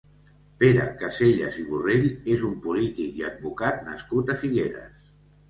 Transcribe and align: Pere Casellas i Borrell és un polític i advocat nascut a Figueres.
Pere 0.61 0.85
Casellas 1.01 1.59
i 1.63 1.65
Borrell 1.73 2.07
és 2.37 2.47
un 2.49 2.57
polític 2.65 3.13
i 3.21 3.27
advocat 3.29 3.87
nascut 3.93 4.35
a 4.37 4.41
Figueres. 4.43 5.07